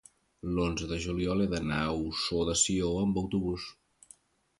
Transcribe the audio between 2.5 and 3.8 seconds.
Sió amb autobús.